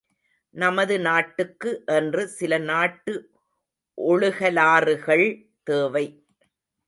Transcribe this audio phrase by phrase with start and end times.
[0.55, 3.13] நமது நாட்டுக்கு என்று சில நாட்டு
[3.97, 5.25] ஒழுகலாறுகள்
[5.63, 6.05] தேவை.